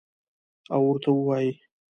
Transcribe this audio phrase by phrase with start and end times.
[0.73, 1.51] او ورته ووایي: